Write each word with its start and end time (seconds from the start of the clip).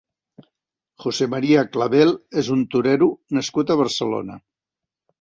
José 1.03 1.27
María 1.33 1.65
Clavel 1.77 2.15
és 2.45 2.51
un 2.57 2.67
torero 2.77 3.13
nascut 3.39 3.71
a 3.71 3.81
Barcelona. 3.87 4.45